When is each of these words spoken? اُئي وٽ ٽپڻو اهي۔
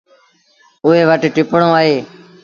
اُئي 0.85 1.01
وٽ 1.09 1.23
ٽپڻو 1.35 1.69
اهي۔ 1.77 1.95